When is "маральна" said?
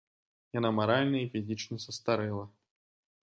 0.79-1.17